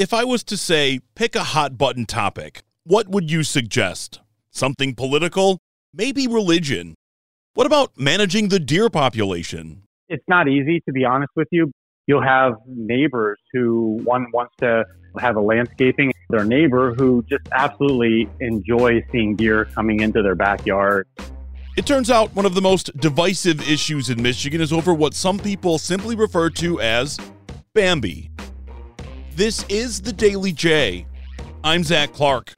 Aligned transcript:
If 0.00 0.14
I 0.14 0.24
was 0.24 0.42
to 0.44 0.56
say, 0.56 1.00
pick 1.14 1.36
a 1.36 1.44
hot 1.44 1.76
button 1.76 2.06
topic, 2.06 2.62
what 2.84 3.10
would 3.10 3.30
you 3.30 3.42
suggest? 3.42 4.20
Something 4.50 4.94
political? 4.94 5.58
Maybe 5.92 6.26
religion? 6.26 6.94
What 7.52 7.66
about 7.66 7.92
managing 7.98 8.48
the 8.48 8.58
deer 8.58 8.88
population? 8.88 9.82
It's 10.08 10.24
not 10.26 10.48
easy, 10.48 10.80
to 10.88 10.92
be 10.92 11.04
honest 11.04 11.32
with 11.36 11.48
you. 11.50 11.70
You'll 12.06 12.22
have 12.22 12.54
neighbors 12.66 13.38
who 13.52 14.00
one 14.02 14.28
wants 14.32 14.54
to 14.60 14.86
have 15.18 15.36
a 15.36 15.40
landscaping, 15.42 16.14
their 16.30 16.46
neighbor 16.46 16.94
who 16.94 17.22
just 17.28 17.46
absolutely 17.52 18.26
enjoys 18.40 19.02
seeing 19.12 19.36
deer 19.36 19.66
coming 19.66 20.00
into 20.00 20.22
their 20.22 20.34
backyard. 20.34 21.08
It 21.76 21.84
turns 21.84 22.10
out 22.10 22.34
one 22.34 22.46
of 22.46 22.54
the 22.54 22.62
most 22.62 22.90
divisive 22.96 23.60
issues 23.68 24.08
in 24.08 24.22
Michigan 24.22 24.62
is 24.62 24.72
over 24.72 24.94
what 24.94 25.12
some 25.12 25.38
people 25.38 25.76
simply 25.76 26.16
refer 26.16 26.48
to 26.48 26.80
as 26.80 27.18
Bambi. 27.74 28.29
This 29.40 29.64
is 29.70 30.02
the 30.02 30.12
Daily 30.12 30.52
J. 30.52 31.06
I'm 31.64 31.82
Zach 31.82 32.12
Clark. 32.12 32.52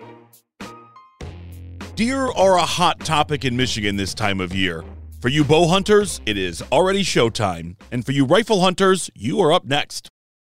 Deer 1.94 2.26
are 2.32 2.58
a 2.58 2.66
hot 2.66 2.98
topic 2.98 3.44
in 3.44 3.56
Michigan 3.56 3.94
this 3.94 4.14
time 4.14 4.40
of 4.40 4.52
year. 4.52 4.82
For 5.20 5.28
you 5.28 5.44
bow 5.44 5.68
hunters, 5.68 6.20
it 6.26 6.36
is 6.36 6.60
already 6.72 7.04
showtime, 7.04 7.76
and 7.92 8.04
for 8.04 8.10
you 8.10 8.24
rifle 8.24 8.62
hunters, 8.62 9.10
you 9.14 9.40
are 9.42 9.52
up 9.52 9.64
next. 9.64 10.08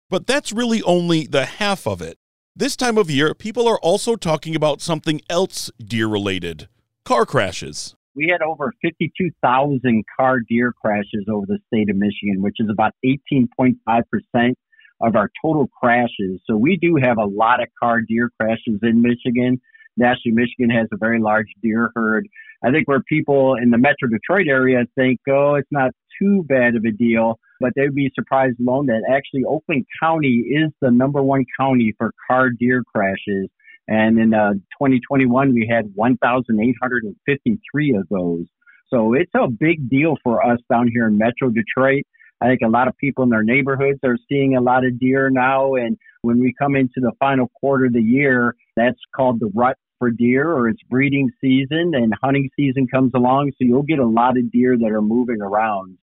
But 0.07 0.27
that's 0.27 0.53
really 0.53 0.83
only 0.83 1.25
the 1.25 1.45
half 1.45 1.87
of 1.87 1.99
it. 1.99 2.19
This 2.55 2.75
time 2.75 2.99
of 2.99 3.09
year, 3.09 3.33
people 3.33 3.67
are 3.67 3.79
also 3.79 4.15
talking 4.15 4.55
about 4.55 4.81
something 4.81 5.21
else 5.31 5.71
deer 5.83 6.07
related 6.07 6.69
car 7.05 7.25
crashes. 7.25 7.95
We 8.13 8.27
had 8.31 8.43
over 8.43 8.71
52,000 8.83 10.03
car 10.15 10.41
deer 10.47 10.73
crashes 10.79 11.25
over 11.27 11.47
the 11.47 11.57
state 11.73 11.89
of 11.89 11.95
Michigan, 11.95 12.43
which 12.43 12.57
is 12.59 12.67
about 12.69 12.93
18.5% 13.03 14.53
of 15.01 15.15
our 15.15 15.29
total 15.41 15.67
crashes. 15.67 16.39
So 16.45 16.55
we 16.55 16.77
do 16.77 16.97
have 17.01 17.17
a 17.17 17.25
lot 17.25 17.61
of 17.61 17.67
car 17.81 18.01
deer 18.01 18.29
crashes 18.39 18.79
in 18.81 19.01
Michigan. 19.01 19.59
Nationally, 19.97 20.35
Michigan 20.35 20.69
has 20.69 20.87
a 20.93 20.97
very 20.97 21.19
large 21.19 21.47
deer 21.61 21.91
herd. 21.95 22.27
I 22.63 22.71
think 22.71 22.87
where 22.87 23.01
people 23.01 23.55
in 23.55 23.69
the 23.69 23.77
Metro 23.77 24.07
Detroit 24.09 24.47
area 24.47 24.83
think, 24.95 25.19
oh, 25.29 25.55
it's 25.55 25.67
not 25.71 25.91
too 26.21 26.43
bad 26.47 26.75
of 26.75 26.83
a 26.85 26.91
deal, 26.91 27.39
but 27.59 27.73
they'd 27.75 27.95
be 27.95 28.11
surprised 28.13 28.59
alone 28.59 28.85
that 28.87 29.03
actually 29.09 29.43
Oakland 29.45 29.85
County 30.01 30.43
is 30.49 30.71
the 30.81 30.91
number 30.91 31.23
one 31.23 31.45
county 31.59 31.93
for 31.97 32.11
car 32.29 32.49
deer 32.49 32.83
crashes. 32.93 33.47
And 33.87 34.19
in 34.19 34.33
uh, 34.33 34.53
2021, 34.79 35.53
we 35.53 35.67
had 35.69 35.85
1,853 35.95 37.95
of 37.95 38.07
those. 38.09 38.45
So 38.89 39.13
it's 39.13 39.31
a 39.35 39.47
big 39.47 39.89
deal 39.89 40.17
for 40.23 40.45
us 40.45 40.59
down 40.71 40.89
here 40.93 41.07
in 41.07 41.17
Metro 41.17 41.49
Detroit. 41.49 42.03
I 42.41 42.47
think 42.47 42.61
a 42.63 42.69
lot 42.69 42.87
of 42.87 42.97
people 42.97 43.23
in 43.23 43.29
their 43.29 43.43
neighborhoods 43.43 43.99
are 44.03 44.17
seeing 44.29 44.55
a 44.55 44.61
lot 44.61 44.85
of 44.85 44.99
deer 44.99 45.29
now. 45.29 45.75
And 45.75 45.97
when 46.21 46.39
we 46.39 46.53
come 46.57 46.75
into 46.75 46.95
the 46.97 47.11
final 47.19 47.49
quarter 47.59 47.85
of 47.85 47.93
the 47.93 48.01
year, 48.01 48.55
that's 48.75 48.99
called 49.15 49.39
the 49.39 49.51
rut 49.53 49.77
for 49.97 50.09
deer 50.09 50.49
or 50.51 50.69
it's 50.69 50.81
breeding 50.83 51.29
season 51.41 51.91
and 51.93 52.13
hunting 52.23 52.49
season 52.55 52.87
comes 52.87 53.11
along. 53.13 53.51
So 53.51 53.65
you'll 53.65 53.83
get 53.83 53.99
a 53.99 54.07
lot 54.07 54.37
of 54.37 54.51
deer 54.51 54.77
that 54.77 54.91
are 54.91 55.01
moving 55.01 55.41
around. 55.41 55.97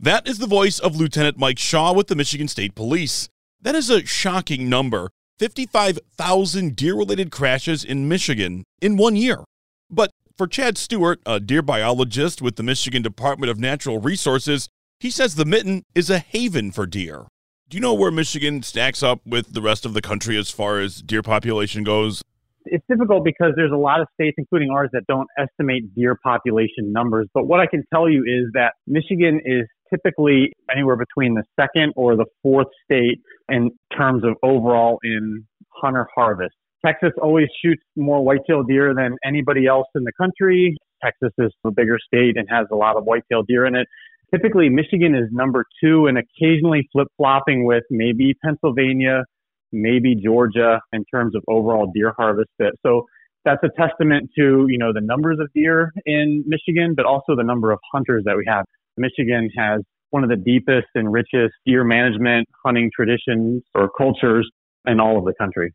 That 0.00 0.26
is 0.26 0.38
the 0.38 0.46
voice 0.46 0.78
of 0.78 0.96
Lieutenant 0.96 1.38
Mike 1.38 1.58
Shaw 1.58 1.92
with 1.92 2.08
the 2.08 2.16
Michigan 2.16 2.48
State 2.48 2.74
Police. 2.74 3.28
That 3.60 3.74
is 3.74 3.90
a 3.90 4.04
shocking 4.04 4.68
number 4.68 5.10
55,000 5.38 6.74
deer 6.74 6.94
related 6.94 7.30
crashes 7.30 7.84
in 7.84 8.08
Michigan 8.08 8.64
in 8.80 8.96
one 8.96 9.16
year. 9.16 9.44
But 9.90 10.10
for 10.36 10.46
Chad 10.46 10.78
Stewart, 10.78 11.20
a 11.26 11.38
deer 11.38 11.62
biologist 11.62 12.40
with 12.40 12.56
the 12.56 12.62
Michigan 12.62 13.02
Department 13.02 13.50
of 13.50 13.60
Natural 13.60 14.00
Resources, 14.00 14.68
he 15.02 15.10
says 15.10 15.34
the 15.34 15.44
mitten 15.44 15.84
is 15.96 16.08
a 16.10 16.20
haven 16.20 16.70
for 16.70 16.86
deer. 16.86 17.26
Do 17.68 17.76
you 17.76 17.80
know 17.80 17.92
where 17.92 18.12
Michigan 18.12 18.62
stacks 18.62 19.02
up 19.02 19.18
with 19.26 19.52
the 19.52 19.60
rest 19.60 19.84
of 19.84 19.94
the 19.94 20.00
country 20.00 20.38
as 20.38 20.48
far 20.48 20.78
as 20.78 21.02
deer 21.02 21.22
population 21.22 21.82
goes? 21.82 22.22
It's 22.66 22.84
difficult 22.88 23.24
because 23.24 23.50
there's 23.56 23.72
a 23.72 23.76
lot 23.76 24.00
of 24.00 24.06
states, 24.14 24.36
including 24.38 24.70
ours, 24.70 24.90
that 24.92 25.02
don't 25.08 25.26
estimate 25.36 25.92
deer 25.96 26.16
population 26.22 26.92
numbers. 26.92 27.26
But 27.34 27.48
what 27.48 27.58
I 27.58 27.66
can 27.66 27.82
tell 27.92 28.08
you 28.08 28.20
is 28.20 28.52
that 28.54 28.74
Michigan 28.86 29.40
is 29.44 29.66
typically 29.92 30.52
anywhere 30.72 30.94
between 30.94 31.34
the 31.34 31.42
second 31.58 31.94
or 31.96 32.14
the 32.14 32.26
fourth 32.40 32.68
state 32.84 33.18
in 33.48 33.72
terms 33.98 34.22
of 34.22 34.36
overall 34.44 35.00
in 35.02 35.44
hunter 35.82 36.06
harvest. 36.14 36.54
Texas 36.86 37.10
always 37.20 37.48
shoots 37.64 37.82
more 37.96 38.24
whitetail 38.24 38.62
deer 38.62 38.94
than 38.94 39.16
anybody 39.24 39.66
else 39.66 39.88
in 39.96 40.04
the 40.04 40.12
country. 40.16 40.76
Texas 41.02 41.32
is 41.38 41.52
a 41.64 41.72
bigger 41.72 41.98
state 42.06 42.36
and 42.36 42.46
has 42.48 42.66
a 42.70 42.76
lot 42.76 42.96
of 42.96 43.02
whitetail 43.02 43.42
deer 43.42 43.66
in 43.66 43.74
it. 43.74 43.88
Typically, 44.34 44.68
Michigan 44.70 45.14
is 45.14 45.28
number 45.30 45.64
two 45.82 46.06
and 46.06 46.16
occasionally 46.16 46.88
flip 46.90 47.08
flopping 47.16 47.64
with 47.66 47.84
maybe 47.90 48.34
Pennsylvania, 48.42 49.24
maybe 49.72 50.14
Georgia 50.14 50.80
in 50.92 51.04
terms 51.12 51.34
of 51.34 51.42
overall 51.48 51.90
deer 51.94 52.14
harvest. 52.16 52.48
So 52.84 53.04
that's 53.44 53.62
a 53.62 53.68
testament 53.78 54.30
to, 54.38 54.66
you 54.68 54.78
know, 54.78 54.92
the 54.92 55.00
numbers 55.02 55.38
of 55.40 55.48
deer 55.54 55.92
in 56.06 56.44
Michigan, 56.46 56.94
but 56.96 57.04
also 57.04 57.36
the 57.36 57.42
number 57.42 57.72
of 57.72 57.78
hunters 57.92 58.22
that 58.24 58.36
we 58.36 58.44
have. 58.48 58.64
Michigan 58.96 59.50
has 59.56 59.80
one 60.10 60.22
of 60.22 60.30
the 60.30 60.36
deepest 60.36 60.88
and 60.94 61.12
richest 61.12 61.54
deer 61.66 61.84
management 61.84 62.46
hunting 62.64 62.90
traditions 62.94 63.62
or 63.74 63.90
cultures 63.96 64.48
in 64.86 65.00
all 65.00 65.18
of 65.18 65.24
the 65.24 65.34
country. 65.38 65.72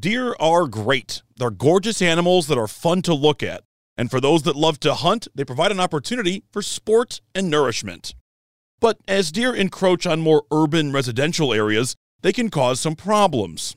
Deer 0.00 0.34
are 0.40 0.66
great. 0.66 1.22
They're 1.36 1.50
gorgeous 1.50 2.02
animals 2.02 2.46
that 2.48 2.58
are 2.58 2.68
fun 2.68 3.02
to 3.02 3.14
look 3.14 3.42
at. 3.42 3.62
And 3.96 4.10
for 4.10 4.20
those 4.20 4.42
that 4.42 4.56
love 4.56 4.80
to 4.80 4.94
hunt, 4.94 5.28
they 5.34 5.44
provide 5.44 5.70
an 5.70 5.80
opportunity 5.80 6.44
for 6.50 6.62
sport 6.62 7.20
and 7.34 7.50
nourishment. 7.50 8.14
But 8.80 8.98
as 9.06 9.30
deer 9.30 9.54
encroach 9.54 10.06
on 10.06 10.20
more 10.20 10.44
urban 10.50 10.92
residential 10.92 11.52
areas, 11.52 11.94
they 12.22 12.32
can 12.32 12.50
cause 12.50 12.80
some 12.80 12.96
problems. 12.96 13.76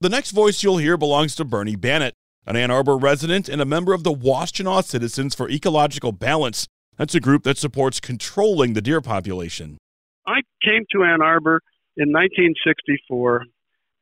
The 0.00 0.08
next 0.08 0.32
voice 0.32 0.62
you'll 0.62 0.78
hear 0.78 0.96
belongs 0.96 1.34
to 1.36 1.44
Bernie 1.44 1.76
Bennett, 1.76 2.14
an 2.46 2.56
Ann 2.56 2.70
Arbor 2.70 2.96
resident 2.96 3.48
and 3.48 3.60
a 3.60 3.64
member 3.64 3.94
of 3.94 4.04
the 4.04 4.12
Washtenaw 4.12 4.84
Citizens 4.84 5.34
for 5.34 5.48
Ecological 5.48 6.12
Balance. 6.12 6.66
That's 6.96 7.14
a 7.14 7.20
group 7.20 7.42
that 7.44 7.58
supports 7.58 8.00
controlling 8.00 8.74
the 8.74 8.82
deer 8.82 9.00
population. 9.00 9.78
I 10.26 10.42
came 10.62 10.84
to 10.92 11.04
Ann 11.04 11.22
Arbor 11.22 11.60
in 11.96 12.12
1964, 12.12 13.44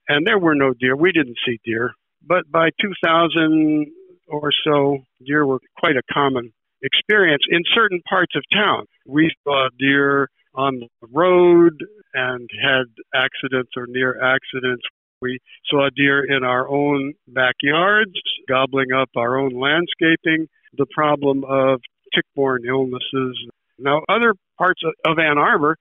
and 0.09 0.27
there 0.27 0.39
were 0.39 0.55
no 0.55 0.75
deer. 0.79 0.97
We 0.97 1.13
didn't 1.13 1.39
see 1.47 1.61
deer. 1.65 1.95
But 2.27 2.51
by 2.51 2.71
2000 2.81 3.87
or 4.33 4.51
so, 4.65 4.99
deer 5.25 5.47
were 5.47 5.61
quite 5.79 5.97
a 5.97 6.03
common 6.13 6.53
experience 6.83 7.43
in 7.51 7.63
certain 7.75 8.01
parts 8.09 8.33
of 8.35 8.43
town. 8.53 8.87
We 9.07 9.31
saw 9.45 9.69
deer 9.79 10.29
on 10.55 10.81
the 10.81 11.09
road 11.13 11.75
and 12.15 12.49
had 12.63 12.87
accidents 13.15 13.71
or 13.77 13.87
near 13.87 14.21
accidents. 14.23 14.83
We 15.21 15.39
saw 15.67 15.89
deer 15.95 16.25
in 16.25 16.43
our 16.45 16.69
own 16.69 17.15
backyards, 17.29 18.21
gobbling 18.49 18.93
up 18.93 19.11
our 19.17 19.39
own 19.39 19.51
landscaping. 19.51 20.49
The 20.77 20.87
problem 20.93 21.45
of 21.45 21.81
tick-borne 22.15 22.63
illnesses. 22.67 23.39
Now, 23.79 24.03
other 24.09 24.35
parts 24.59 24.81
of 25.07 25.19
Ann 25.19 25.39
Arbor, 25.39 25.77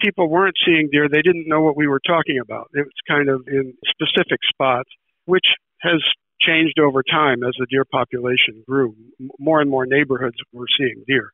people 0.00 0.28
weren't 0.28 0.56
seeing 0.64 0.88
deer. 0.90 1.08
They 1.08 1.22
didn't 1.22 1.48
know 1.48 1.60
what 1.60 1.76
we 1.76 1.86
were 1.86 2.00
talking 2.06 2.38
about. 2.42 2.68
It 2.74 2.80
was 2.80 2.92
kind 3.06 3.28
of 3.28 3.46
in 3.46 3.74
specific 3.86 4.40
spots, 4.48 4.88
which 5.26 5.46
has 5.80 6.02
changed 6.40 6.78
over 6.78 7.02
time 7.02 7.42
as 7.42 7.52
the 7.58 7.66
deer 7.70 7.84
population 7.84 8.62
grew. 8.66 8.94
More 9.38 9.60
and 9.60 9.70
more 9.70 9.86
neighborhoods 9.86 10.36
were 10.52 10.66
seeing 10.78 11.04
deer. 11.06 11.32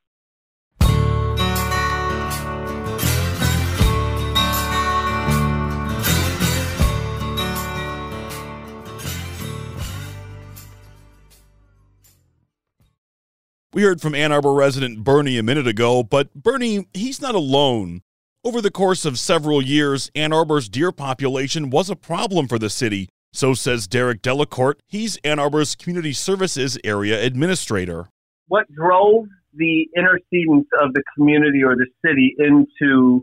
We 13.76 13.82
heard 13.82 14.00
from 14.00 14.14
Ann 14.14 14.32
Arbor 14.32 14.54
resident 14.54 15.04
Bernie 15.04 15.36
a 15.36 15.42
minute 15.42 15.66
ago, 15.66 16.02
but 16.02 16.32
Bernie, 16.32 16.86
he's 16.94 17.20
not 17.20 17.34
alone. 17.34 18.00
Over 18.42 18.62
the 18.62 18.70
course 18.70 19.04
of 19.04 19.18
several 19.18 19.60
years, 19.60 20.10
Ann 20.14 20.32
Arbor's 20.32 20.70
deer 20.70 20.92
population 20.92 21.68
was 21.68 21.90
a 21.90 21.96
problem 21.96 22.48
for 22.48 22.58
the 22.58 22.70
city. 22.70 23.10
So 23.36 23.52
says 23.52 23.86
Derek 23.86 24.22
Delacourt. 24.22 24.76
He's 24.86 25.18
Ann 25.18 25.38
Arbor's 25.38 25.74
Community 25.74 26.14
Services 26.14 26.78
Area 26.82 27.22
Administrator. 27.22 28.08
What 28.48 28.64
drove 28.72 29.26
the 29.52 29.86
intercedence 29.94 30.66
of 30.80 30.94
the 30.94 31.02
community 31.14 31.62
or 31.62 31.76
the 31.76 31.84
city 32.02 32.34
into 32.38 33.20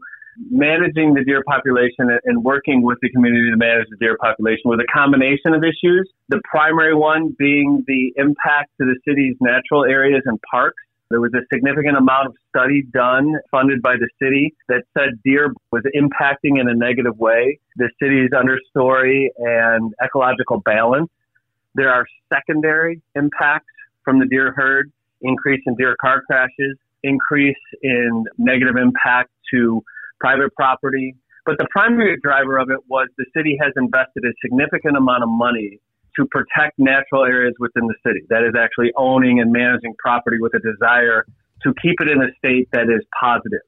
managing 0.52 1.16
the 1.16 1.24
deer 1.24 1.42
population 1.48 2.16
and 2.26 2.44
working 2.44 2.84
with 2.84 3.00
the 3.02 3.10
community 3.10 3.50
to 3.50 3.58
manage 3.58 3.88
the 3.90 3.98
deer 3.98 4.16
population 4.22 4.62
was 4.66 4.80
a 4.80 4.94
combination 4.94 5.56
of 5.56 5.64
issues. 5.64 6.08
The 6.30 6.42
primary 6.46 6.94
one 6.94 7.36
being 7.40 7.84
the 7.88 8.14
impact 8.16 8.70
to 8.80 8.86
the 8.86 8.96
city's 9.08 9.36
natural 9.42 9.84
areas 9.84 10.22
and 10.26 10.38
parks 10.52 10.83
there 11.14 11.22
was 11.22 11.32
a 11.36 11.46
significant 11.54 11.96
amount 11.96 12.26
of 12.26 12.34
study 12.50 12.82
done, 12.92 13.36
funded 13.52 13.84
by 13.84 13.94
the 13.98 14.10
city, 14.20 14.56
that 14.68 14.82
said 14.98 15.22
deer 15.24 15.54
was 15.72 15.84
impacting 15.96 16.60
in 16.60 16.68
a 16.68 16.74
negative 16.74 17.16
way 17.20 17.60
the 17.76 17.88
city's 18.02 18.32
understory 18.32 19.28
and 19.38 19.94
ecological 20.04 20.60
balance. 20.62 21.12
There 21.76 21.92
are 21.92 22.08
secondary 22.34 23.00
impacts 23.14 23.68
from 24.04 24.18
the 24.18 24.26
deer 24.26 24.54
herd, 24.54 24.92
increase 25.22 25.62
in 25.68 25.76
deer 25.76 25.96
car 26.02 26.24
crashes, 26.26 26.80
increase 27.04 27.64
in 27.84 28.26
negative 28.40 28.76
impact 28.76 29.30
to 29.52 29.84
private 30.20 30.52
property. 30.56 31.16
But 31.46 31.60
the 31.60 31.68
primary 31.70 32.18
driver 32.24 32.58
of 32.58 32.72
it 32.72 32.80
was 32.90 33.08
the 33.20 33.26
city 33.38 33.56
has 33.62 33.72
invested 33.78 34.24
a 34.26 34.34
significant 34.42 34.98
amount 34.98 35.22
of 35.22 35.30
money 35.30 35.80
to 36.18 36.26
protect 36.28 36.78
natural 36.78 37.26
areas 37.26 37.54
within 37.60 37.88
the 37.88 37.96
city. 38.06 38.22
That 38.30 38.44
is 38.44 38.54
actually 38.58 38.92
owning 38.98 39.40
and 39.40 39.52
managing 39.52 39.94
property 40.00 40.38
with 40.40 40.54
a 40.54 40.60
desire 40.60 41.26
to 41.64 41.74
keep 41.82 41.96
it 42.00 42.08
in 42.08 42.22
a 42.22 42.28
state 42.38 42.68
that 42.72 42.84
is 42.84 43.06
positive. 43.20 43.62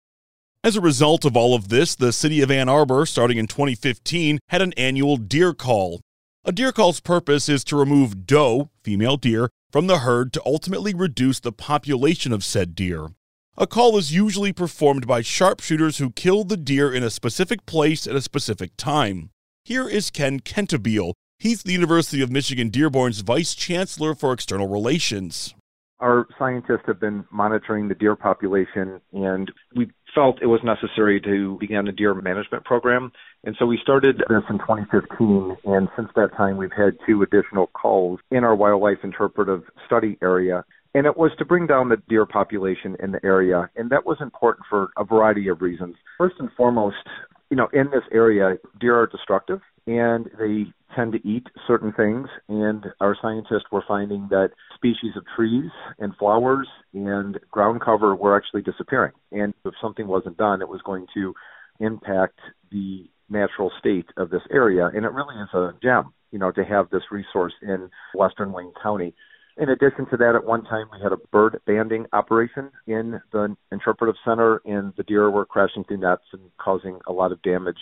As 0.63 0.75
a 0.75 0.81
result 0.81 1.25
of 1.25 1.37
all 1.37 1.53
of 1.53 1.69
this, 1.69 1.95
the 1.95 2.11
city 2.11 2.41
of 2.41 2.49
Ann 2.49 2.69
Arbor, 2.69 3.05
starting 3.05 3.37
in 3.37 3.47
2015, 3.47 4.39
had 4.49 4.61
an 4.61 4.73
annual 4.73 5.17
deer 5.17 5.53
cull. 5.53 6.01
A 6.43 6.51
deer 6.51 6.71
cull's 6.71 6.99
purpose 6.99 7.47
is 7.49 7.63
to 7.65 7.75
remove 7.75 8.25
doe, 8.25 8.69
female 8.83 9.17
deer, 9.17 9.49
from 9.71 9.87
the 9.87 9.99
herd 9.99 10.33
to 10.33 10.41
ultimately 10.45 10.93
reduce 10.93 11.39
the 11.39 11.51
population 11.51 12.31
of 12.31 12.43
said 12.43 12.75
deer. 12.75 13.09
A 13.57 13.67
call 13.67 13.97
is 13.97 14.13
usually 14.13 14.51
performed 14.51 15.07
by 15.07 15.21
sharpshooters 15.21 15.97
who 15.97 16.11
kill 16.11 16.43
the 16.43 16.57
deer 16.57 16.93
in 16.93 17.03
a 17.03 17.09
specific 17.09 17.65
place 17.65 18.05
at 18.05 18.15
a 18.15 18.21
specific 18.21 18.71
time. 18.75 19.29
Here 19.63 19.87
is 19.87 20.11
Ken 20.11 20.39
Kettenbeil, 20.39 21.13
He's 21.45 21.61
the 21.61 21.73
University 21.73 22.23
of 22.23 22.31
Michigan 22.31 22.69
Dearborn's 22.69 23.19
Vice 23.19 23.53
Chancellor 23.53 24.15
for 24.15 24.33
External 24.33 24.67
Relations. 24.67 25.53
Our 25.99 26.25
scientists 26.39 26.87
have 26.87 26.99
been 26.99 27.23
monitoring 27.31 27.87
the 27.87 27.93
deer 27.93 28.15
population, 28.15 28.99
and 29.13 29.51
we 29.75 29.91
felt 30.15 30.41
it 30.41 30.47
was 30.47 30.61
necessary 30.63 31.21
to 31.21 31.55
begin 31.59 31.87
a 31.87 31.91
deer 31.91 32.15
management 32.15 32.65
program. 32.65 33.11
And 33.43 33.55
so 33.59 33.67
we 33.67 33.77
started 33.83 34.23
this 34.27 34.41
in 34.49 34.57
2015, 34.57 35.57
and 35.65 35.87
since 35.95 36.09
that 36.15 36.35
time, 36.35 36.57
we've 36.57 36.73
had 36.75 36.97
two 37.05 37.21
additional 37.21 37.69
culls 37.79 38.21
in 38.31 38.43
our 38.43 38.55
wildlife 38.55 39.03
interpretive 39.03 39.61
study 39.85 40.17
area. 40.23 40.65
And 40.95 41.05
it 41.05 41.15
was 41.15 41.29
to 41.37 41.45
bring 41.45 41.67
down 41.67 41.89
the 41.89 42.01
deer 42.09 42.25
population 42.25 42.97
in 42.99 43.11
the 43.11 43.23
area, 43.23 43.69
and 43.75 43.91
that 43.91 44.03
was 44.03 44.17
important 44.19 44.65
for 44.67 44.89
a 44.97 45.05
variety 45.05 45.47
of 45.49 45.61
reasons. 45.61 45.95
First 46.17 46.37
and 46.39 46.49
foremost, 46.57 47.05
you 47.51 47.57
know, 47.57 47.67
in 47.71 47.91
this 47.91 48.03
area, 48.11 48.57
deer 48.79 48.99
are 48.99 49.05
destructive 49.05 49.61
and 49.87 50.29
they 50.39 50.65
tend 50.95 51.11
to 51.13 51.27
eat 51.27 51.47
certain 51.67 51.91
things. 51.93 52.27
And 52.47 52.85
our 53.01 53.17
scientists 53.21 53.71
were 53.71 53.83
finding 53.87 54.27
that 54.29 54.51
species 54.75 55.15
of 55.15 55.23
trees 55.35 55.71
and 55.99 56.15
flowers 56.17 56.67
and 56.93 57.39
ground 57.51 57.81
cover 57.81 58.15
were 58.15 58.35
actually 58.35 58.61
disappearing. 58.61 59.13
And 59.31 59.53
if 59.65 59.73
something 59.81 60.07
wasn't 60.07 60.37
done, 60.37 60.61
it 60.61 60.69
was 60.69 60.81
going 60.85 61.07
to 61.13 61.33
impact 61.79 62.39
the 62.71 63.09
natural 63.29 63.71
state 63.79 64.07
of 64.17 64.29
this 64.29 64.43
area. 64.51 64.87
And 64.87 65.05
it 65.05 65.11
really 65.11 65.35
is 65.41 65.49
a 65.53 65.73
gem, 65.81 66.13
you 66.31 66.39
know, 66.39 66.51
to 66.51 66.63
have 66.63 66.89
this 66.89 67.03
resource 67.11 67.53
in 67.61 67.89
western 68.13 68.51
Wayne 68.51 68.73
County. 68.81 69.13
In 69.57 69.69
addition 69.69 70.05
to 70.09 70.17
that, 70.17 70.35
at 70.35 70.45
one 70.45 70.65
time 70.65 70.87
we 70.91 71.01
had 71.01 71.13
a 71.13 71.27
bird 71.31 71.61
banding 71.65 72.05
operation 72.11 72.71
in 72.87 73.21
the 73.31 73.55
interpretive 73.71 74.15
center, 74.25 74.61
and 74.65 74.93
the 74.97 75.03
deer 75.03 75.29
were 75.31 75.45
crashing 75.45 75.85
through 75.85 75.97
nets 75.97 76.23
and 76.33 76.41
causing 76.57 76.99
a 77.07 77.13
lot 77.13 77.31
of 77.31 77.41
damage 77.41 77.77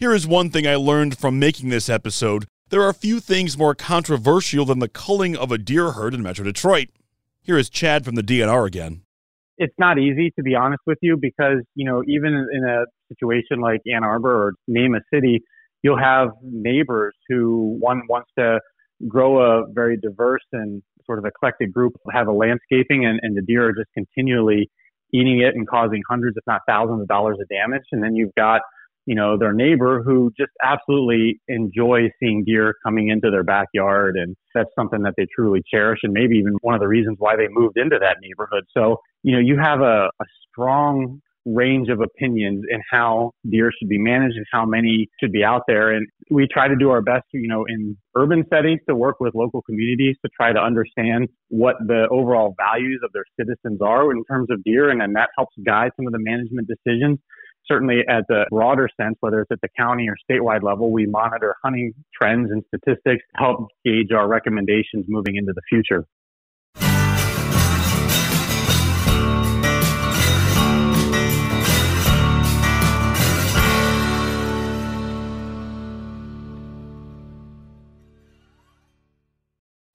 here 0.00 0.14
is 0.14 0.26
one 0.26 0.48
thing 0.48 0.66
I 0.66 0.76
learned 0.76 1.18
from 1.18 1.38
making 1.38 1.68
this 1.68 1.90
episode. 1.90 2.46
There 2.70 2.82
are 2.82 2.92
few 2.94 3.20
things 3.20 3.58
more 3.58 3.74
controversial 3.74 4.64
than 4.64 4.78
the 4.78 4.88
culling 4.88 5.36
of 5.36 5.52
a 5.52 5.58
deer 5.58 5.92
herd 5.92 6.14
in 6.14 6.22
Metro 6.22 6.42
Detroit. 6.42 6.88
Here 7.42 7.58
is 7.58 7.68
Chad 7.68 8.06
from 8.06 8.14
the 8.14 8.22
DNR 8.22 8.66
again. 8.66 9.02
It's 9.58 9.74
not 9.78 9.98
easy, 9.98 10.32
to 10.36 10.42
be 10.42 10.54
honest 10.54 10.80
with 10.86 10.96
you, 11.02 11.18
because, 11.20 11.58
you 11.74 11.84
know, 11.84 12.02
even 12.08 12.32
in 12.50 12.64
a 12.64 12.86
situation 13.08 13.60
like 13.60 13.82
Ann 13.92 14.02
Arbor 14.02 14.32
or 14.32 14.54
name 14.66 14.94
a 14.94 15.00
city, 15.14 15.42
you'll 15.82 15.98
have 15.98 16.28
neighbors 16.42 17.14
who 17.28 17.76
one 17.78 18.00
wants 18.08 18.30
to 18.38 18.58
grow 19.06 19.42
a 19.42 19.70
very 19.70 19.98
diverse 19.98 20.44
and 20.52 20.82
sort 21.04 21.18
of 21.18 21.26
eclectic 21.26 21.74
group, 21.74 21.92
have 22.10 22.26
a 22.26 22.32
landscaping, 22.32 23.04
and, 23.04 23.20
and 23.22 23.36
the 23.36 23.42
deer 23.42 23.68
are 23.68 23.74
just 23.74 23.90
continually 23.92 24.70
eating 25.12 25.40
it 25.40 25.54
and 25.54 25.68
causing 25.68 26.00
hundreds, 26.08 26.38
if 26.38 26.44
not 26.46 26.62
thousands 26.66 27.02
of 27.02 27.08
dollars 27.08 27.36
of 27.38 27.46
damage. 27.48 27.82
And 27.92 28.02
then 28.02 28.16
you've 28.16 28.34
got 28.34 28.62
you 29.06 29.14
know, 29.14 29.38
their 29.38 29.52
neighbor 29.52 30.02
who 30.02 30.30
just 30.38 30.52
absolutely 30.62 31.40
enjoys 31.48 32.10
seeing 32.20 32.44
deer 32.44 32.74
coming 32.84 33.08
into 33.08 33.30
their 33.30 33.44
backyard. 33.44 34.16
And 34.16 34.36
that's 34.54 34.70
something 34.78 35.02
that 35.02 35.14
they 35.16 35.26
truly 35.34 35.62
cherish 35.72 36.00
and 36.02 36.12
maybe 36.12 36.36
even 36.36 36.54
one 36.60 36.74
of 36.74 36.80
the 36.80 36.88
reasons 36.88 37.16
why 37.18 37.36
they 37.36 37.48
moved 37.50 37.76
into 37.76 37.98
that 37.98 38.16
neighborhood. 38.20 38.64
So, 38.76 39.00
you 39.22 39.32
know, 39.32 39.40
you 39.40 39.58
have 39.58 39.80
a, 39.80 40.10
a 40.20 40.24
strong 40.50 41.20
range 41.46 41.88
of 41.88 42.00
opinions 42.00 42.64
in 42.70 42.82
how 42.90 43.32
deer 43.50 43.70
should 43.78 43.88
be 43.88 43.98
managed 43.98 44.36
and 44.36 44.46
how 44.52 44.66
many 44.66 45.08
should 45.18 45.32
be 45.32 45.42
out 45.42 45.62
there. 45.66 45.90
And 45.90 46.06
we 46.30 46.46
try 46.46 46.68
to 46.68 46.76
do 46.76 46.90
our 46.90 47.00
best, 47.00 47.24
you 47.32 47.48
know, 47.48 47.64
in 47.66 47.96
urban 48.14 48.44
settings 48.52 48.80
to 48.88 48.94
work 48.94 49.16
with 49.20 49.34
local 49.34 49.62
communities 49.62 50.16
to 50.24 50.30
try 50.36 50.52
to 50.52 50.60
understand 50.60 51.28
what 51.48 51.76
the 51.86 52.06
overall 52.10 52.54
values 52.58 53.00
of 53.02 53.10
their 53.12 53.24
citizens 53.38 53.80
are 53.80 54.10
in 54.12 54.22
terms 54.24 54.48
of 54.50 54.62
deer. 54.64 54.90
And 54.90 55.00
then 55.00 55.14
that 55.14 55.30
helps 55.36 55.54
guide 55.64 55.92
some 55.96 56.06
of 56.06 56.12
the 56.12 56.18
management 56.20 56.68
decisions 56.68 57.18
certainly 57.66 58.00
at 58.08 58.24
the 58.28 58.46
broader 58.50 58.88
sense, 59.00 59.16
whether 59.20 59.40
it's 59.40 59.50
at 59.50 59.60
the 59.60 59.68
county 59.78 60.08
or 60.08 60.16
statewide 60.30 60.62
level, 60.62 60.90
we 60.92 61.06
monitor 61.06 61.56
hunting 61.62 61.92
trends 62.14 62.50
and 62.50 62.62
statistics 62.68 63.24
to 63.34 63.38
help 63.38 63.68
gauge 63.84 64.12
our 64.12 64.28
recommendations 64.28 65.06
moving 65.08 65.36
into 65.36 65.52
the 65.52 65.62
future. 65.68 66.06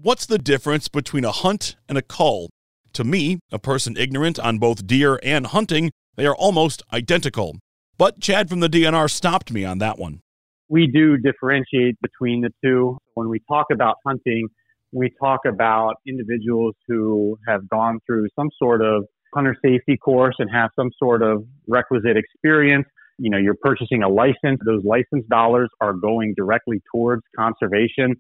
What's 0.05 0.27
the 0.27 0.38
difference 0.38 0.88
between 0.88 1.25
a 1.25 1.31
hunt 1.31 1.77
and 1.89 1.98
a 1.98 2.03
cull? 2.03 2.51
To 2.93 3.03
me, 3.03 3.39
a 3.51 3.57
person 3.57 3.98
ignorant 3.98 4.38
on 4.38 4.60
both 4.60 4.86
deer 4.86 5.19
and 5.24 5.48
hunting, 5.48 5.89
they 6.15 6.25
are 6.25 6.36
almost 6.36 6.84
identical. 6.93 7.57
But 7.98 8.19
Chad 8.19 8.50
from 8.50 8.60
the 8.60 8.69
DNR 8.69 9.10
stopped 9.10 9.51
me 9.51 9.63
on 9.63 9.77
that 9.79 9.98
one. 9.98 10.22
We 10.67 10.88
do 10.88 11.17
differentiate 11.17 11.95
between 12.01 12.41
the 12.41 12.50
two. 12.63 12.98
When 13.13 13.29
we 13.29 13.39
talk 13.48 13.67
about 13.72 13.95
hunting, 14.05 14.48
we 14.91 15.12
talk 15.19 15.41
about 15.45 15.95
individuals 16.07 16.75
who 16.88 17.38
have 17.48 17.69
gone 17.69 18.00
through 18.05 18.27
some 18.36 18.50
sort 18.57 18.81
of 18.81 19.05
hunter 19.34 19.55
safety 19.63 19.98
course 19.98 20.36
and 20.39 20.50
have 20.51 20.69
some 20.75 20.89
sort 20.98 21.22
of 21.22 21.43
requisite 21.67 22.17
experience. 22.17 22.86
You 23.17 23.29
know, 23.29 23.38
you're 23.38 23.55
purchasing 23.62 24.03
a 24.03 24.10
license. 24.10 24.60
Those 24.65 24.84
license 24.84 25.25
dollars 25.29 25.69
are 25.81 25.93
going 25.93 26.34
directly 26.36 26.81
towards 26.93 27.22
conservation. 27.38 28.15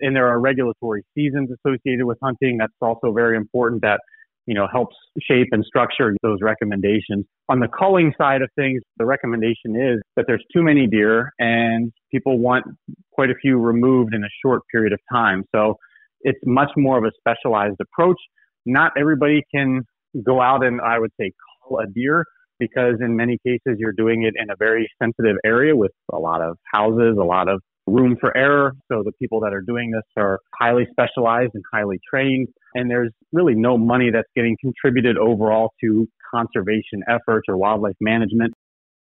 And 0.00 0.16
there 0.16 0.28
are 0.28 0.40
regulatory 0.40 1.04
seasons 1.14 1.50
associated 1.50 2.06
with 2.06 2.18
hunting. 2.22 2.56
That's 2.58 2.72
also 2.80 3.12
very 3.12 3.36
important 3.36 3.82
that 3.82 4.00
you 4.46 4.54
know, 4.54 4.66
helps 4.70 4.96
shape 5.20 5.48
and 5.52 5.64
structure 5.64 6.14
those 6.22 6.38
recommendations. 6.42 7.24
On 7.48 7.60
the 7.60 7.68
culling 7.68 8.12
side 8.18 8.42
of 8.42 8.50
things, 8.56 8.82
the 8.96 9.04
recommendation 9.04 9.76
is 9.76 10.00
that 10.16 10.24
there's 10.26 10.44
too 10.54 10.62
many 10.62 10.86
deer 10.86 11.30
and 11.38 11.92
people 12.10 12.38
want 12.38 12.64
quite 13.12 13.30
a 13.30 13.34
few 13.40 13.58
removed 13.58 14.14
in 14.14 14.24
a 14.24 14.28
short 14.44 14.62
period 14.72 14.92
of 14.92 15.00
time. 15.12 15.44
So 15.54 15.76
it's 16.22 16.38
much 16.44 16.70
more 16.76 16.98
of 16.98 17.04
a 17.04 17.12
specialized 17.18 17.76
approach. 17.80 18.18
Not 18.66 18.92
everybody 18.98 19.42
can 19.54 19.82
go 20.24 20.40
out 20.40 20.64
and 20.64 20.80
I 20.80 20.98
would 20.98 21.12
say 21.20 21.32
cull 21.68 21.78
a 21.78 21.86
deer 21.86 22.24
because 22.58 22.96
in 23.00 23.16
many 23.16 23.38
cases 23.44 23.78
you're 23.78 23.92
doing 23.92 24.22
it 24.22 24.34
in 24.40 24.50
a 24.50 24.54
very 24.56 24.88
sensitive 25.02 25.36
area 25.44 25.74
with 25.74 25.90
a 26.12 26.18
lot 26.18 26.40
of 26.40 26.56
houses, 26.72 27.16
a 27.20 27.24
lot 27.24 27.48
of 27.48 27.60
room 27.86 28.16
for 28.20 28.36
error. 28.36 28.74
So 28.90 29.02
the 29.04 29.12
people 29.12 29.40
that 29.40 29.52
are 29.52 29.60
doing 29.60 29.90
this 29.90 30.02
are 30.16 30.40
highly 30.54 30.86
specialized 30.90 31.52
and 31.54 31.62
highly 31.72 31.98
trained. 32.08 32.48
And 32.74 32.90
there's 32.90 33.12
really 33.32 33.54
no 33.54 33.76
money 33.76 34.10
that's 34.10 34.28
getting 34.34 34.56
contributed 34.60 35.18
overall 35.18 35.72
to 35.82 36.08
conservation 36.34 37.02
efforts 37.08 37.46
or 37.48 37.56
wildlife 37.56 37.96
management. 38.00 38.54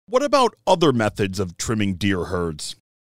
What 0.07 0.23
about 0.23 0.55
other 0.65 0.93
methods 0.93 1.39
of 1.39 1.57
trimming 1.57 1.95
deer 1.95 2.25
herds? 2.25 2.75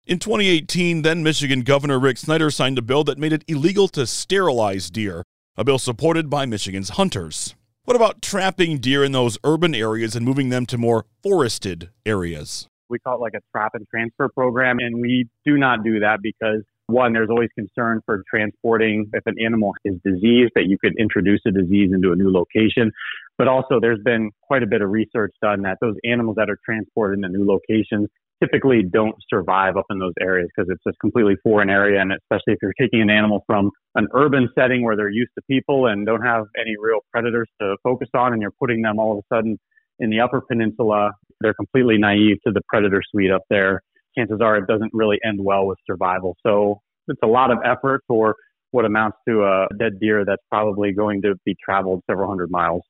In 0.07 0.19
2018, 0.19 1.03
then 1.03 1.23
Michigan 1.23 1.61
Governor 1.61 1.99
Rick 1.99 2.17
Snyder 2.17 2.51
signed 2.51 2.79
a 2.79 2.83
bill 2.83 3.05
that 3.05 3.19
made 3.19 3.35
it 3.35 3.45
illegal 3.47 3.89
to 3.89 4.07
sterilize 4.07 4.91
deer. 4.91 5.23
a 5.59 5.65
bill 5.65 5.79
supported 5.79 6.31
by 6.31 6.47
Michigan's 6.47 6.91
hunters. 6.91 7.57
What 7.85 7.97
about 7.97 8.23
trapping 8.23 8.79
deer 8.79 9.03
in 9.03 9.11
those 9.11 9.39
urban 9.43 9.75
areas 9.75 10.15
and 10.15 10.25
moving 10.25 10.51
them 10.51 10.67
to 10.67 10.79
more 10.79 11.05
forested 11.21 11.91
areas? 12.07 12.69
We 12.89 12.99
call 12.99 13.17
it 13.17 13.21
like 13.21 13.35
a 13.35 13.41
trap 13.53 13.73
and 13.75 13.87
transfer 13.89 14.29
program, 14.29 14.79
and 14.79 15.01
we 15.01 15.29
do 15.45 15.59
not 15.59 15.85
do 15.85 16.01
that 16.01 16.19
because 16.23 16.63
one, 16.89 17.13
there's 17.13 17.29
always 17.29 17.51
concern 17.55 18.01
for 18.07 18.25
transporting 18.31 19.11
if 19.13 19.23
an 19.27 19.35
animal 19.45 19.75
is 19.85 19.97
diseased, 20.05 20.53
that 20.55 20.67
you 20.69 20.79
could 20.83 20.95
introduce 20.99 21.41
a 21.47 21.51
disease 21.51 21.91
into 21.93 22.13
a 22.13 22.17
new 22.17 22.33
location. 22.33 22.91
But 23.37 23.47
also, 23.47 23.79
there's 23.79 24.01
been 24.03 24.31
quite 24.43 24.63
a 24.63 24.67
bit 24.67 24.81
of 24.81 24.91
research 24.91 25.33
done 25.43 25.63
that 25.63 25.77
those 25.83 25.97
animals 26.05 26.37
that 26.37 26.49
are 26.49 26.59
transported 26.65 27.19
into 27.19 27.29
new 27.29 27.47
locations 27.47 28.09
typically 28.43 28.83
don't 28.83 29.17
survive 29.29 29.77
up 29.77 29.85
in 29.91 29.99
those 29.99 30.15
areas 30.21 30.49
because 30.55 30.71
it's 30.71 30.83
just 30.87 30.99
completely 31.01 31.35
foreign 31.43 31.69
area. 31.69 32.01
And 32.01 32.13
especially 32.13 32.55
if 32.55 32.59
you're 32.63 32.73
taking 32.81 33.03
an 33.03 33.11
animal 33.11 33.45
from 33.47 33.71
an 33.95 34.07
urban 34.15 34.49
setting 34.57 34.83
where 34.83 34.97
they're 34.97 35.11
used 35.11 35.33
to 35.37 35.43
people 35.51 35.87
and 35.87 36.07
don't 36.07 36.23
have 36.23 36.45
any 36.59 36.75
real 36.81 37.01
predators 37.13 37.49
to 37.61 37.77
focus 37.83 38.09
on, 38.15 38.33
and 38.33 38.41
you're 38.41 38.55
putting 38.59 38.81
them 38.81 38.99
all 38.99 39.13
of 39.13 39.19
a 39.19 39.35
sudden 39.35 39.59
in 39.99 40.09
the 40.09 40.21
Upper 40.21 40.41
Peninsula, 40.41 41.13
they're 41.41 41.55
completely 41.55 41.99
naive 41.99 42.37
to 42.47 42.53
the 42.53 42.61
predator 42.69 43.03
suite 43.11 43.31
up 43.31 43.43
there. 43.51 43.83
Chances 44.17 44.41
are 44.41 44.57
it 44.57 44.67
doesn't 44.67 44.93
really 44.93 45.19
end 45.25 45.39
well 45.43 45.67
with 45.67 45.79
survival. 45.87 46.37
So 46.45 46.81
it's 47.09 47.21
a 47.23 47.29
lot 47.29 47.51
of 47.51 47.59
effort 47.65 48.03
for 48.09 48.35
what 48.71 48.85
amounts 48.85 49.19
to 49.29 49.45
a 49.45 49.67
dead 49.79 49.99
deer 50.01 50.25
that's 50.25 50.43
probably 50.51 50.93
going 50.93 51.23
to 51.23 51.35
be 51.45 51.57
traveled 51.65 52.03
several 52.09 52.29
hundred 52.29 52.51
miles. 52.51 52.83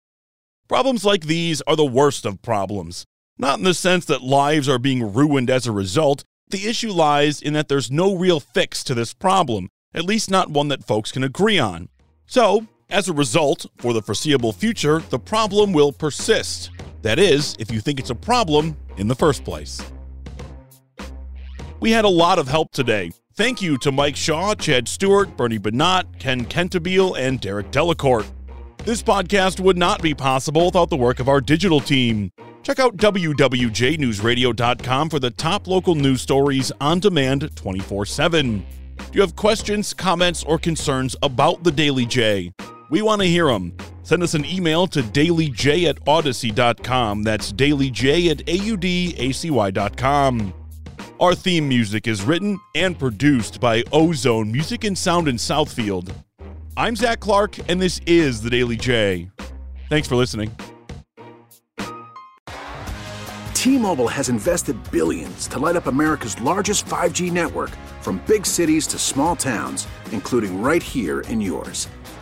Problems 0.69 1.05
like 1.05 1.23
these 1.23 1.63
are 1.63 1.77
the 1.77 1.85
worst 1.85 2.27
of 2.27 2.43
problems. 2.43 3.05
Not 3.39 3.59
in 3.59 3.65
the 3.65 3.75
sense 3.75 4.05
that 4.07 4.23
lives 4.23 4.69
are 4.69 4.79
being 4.79 5.13
ruined 5.13 5.49
as 5.49 5.67
a 5.67 5.73
result. 5.73 6.25
The 6.51 6.67
issue 6.67 6.91
lies 6.91 7.41
in 7.41 7.53
that 7.53 7.69
there's 7.69 7.91
no 7.91 8.17
real 8.17 8.41
fix 8.41 8.83
to 8.85 8.95
this 8.95 9.15
problem, 9.15 9.69
at 9.95 10.05
least 10.05 10.31
not 10.31 10.51
one 10.51 10.69
that 10.69 10.85
folks 10.85 11.13
can 11.13 11.23
agree 11.23 11.59
on. 11.59 11.89
So, 12.27 12.67
as 12.91 13.09
a 13.09 13.13
result, 13.13 13.67
for 13.79 13.93
the 13.93 14.03
foreseeable 14.03 14.53
future, 14.53 15.01
the 15.11 15.19
problem 15.19 15.73
will 15.73 15.93
persist. 15.93 16.71
That 17.03 17.19
is, 17.19 17.55
if 17.59 17.71
you 17.71 17.81
think 17.81 18.01
it's 18.01 18.09
a 18.11 18.15
problem 18.15 18.77
in 18.97 19.09
the 19.09 19.15
first 19.15 19.45
place. 19.45 19.81
We 21.81 21.91
had 21.93 22.05
a 22.05 22.09
lot 22.09 22.39
of 22.39 22.49
help 22.49 22.73
today. 22.73 23.13
Thank 23.35 23.63
you 23.63 23.79
to 23.79 23.91
Mike 23.93 24.17
Shaw, 24.17 24.57
Chad 24.57 24.89
Stewart, 24.89 25.37
Bernie 25.37 25.59
Bennett, 25.59 26.19
Ken 26.19 26.45
Kettenbeil, 26.45 27.17
and 27.17 27.41
Derek 27.41 27.71
Delacourt. 27.71 28.27
This 28.79 29.01
podcast 29.01 29.61
would 29.61 29.79
not 29.79 30.03
be 30.03 30.13
possible 30.13 30.67
without 30.67 30.91
the 30.91 30.97
work 30.97 31.21
of 31.21 31.29
our 31.29 31.41
digital 31.41 31.81
team. 31.81 32.33
Check 32.65 32.81
out 32.81 32.97
WWJNewsRadio.com 32.97 35.11
for 35.11 35.21
the 35.21 35.31
top 35.31 35.69
local 35.69 35.95
news 35.95 36.21
stories 36.21 36.73
on 36.81 36.99
demand 36.99 37.55
24 37.55 38.07
7. 38.07 38.59
Do 38.59 38.65
you 39.13 39.21
have 39.21 39.37
questions, 39.37 39.95
comments, 39.95 40.43
or 40.43 40.59
concerns 40.59 41.15
about 41.23 41.63
the 41.63 41.71
Daily 41.71 42.07
J? 42.07 42.53
We 42.91 43.03
want 43.03 43.21
to 43.23 43.29
hear 43.29 43.47
them. 43.47 43.77
Send 44.03 44.23
us 44.23 44.35
an 44.35 44.45
email 44.47 44.87
to 44.89 45.03
dailyj 45.03 45.89
at 45.89 45.97
audacy.com. 46.07 47.23
That's 47.23 47.53
dailyj 47.53 48.31
at 48.31 48.39
audacy.com. 48.47 49.75
Our 51.21 51.35
theme 51.35 51.69
music 51.69 52.07
is 52.07 52.23
written 52.23 52.59
and 52.75 52.99
produced 52.99 53.61
by 53.61 53.83
Ozone 53.93 54.51
Music 54.53 54.85
and 54.85 54.97
Sound 54.97 55.29
in 55.29 55.37
Southfield. 55.37 56.15
I'm 56.77 56.95
Zach 56.95 57.21
Clark, 57.21 57.59
and 57.69 57.83
this 57.83 58.01
is 58.07 58.41
The 58.41 58.49
Daily 58.49 58.77
J. 58.77 59.29
Thanks 59.89 60.07
for 60.07 60.15
listening. 60.15 60.57
T 63.53 63.77
Mobile 63.77 64.07
has 64.07 64.29
invested 64.29 64.77
billions 64.93 65.49
to 65.49 65.59
light 65.59 65.75
up 65.75 65.89
America's 65.89 66.41
largest 66.41 66.87
5G 66.87 67.33
network 67.33 67.71
from 68.01 68.23
big 68.27 68.47
cities 68.47 68.87
to 68.87 68.99
small 68.99 69.35
towns, 69.35 69.89
including 70.13 70.63
right 70.63 70.83
here 70.83 71.21
in 71.23 71.41
yours. 71.41 71.89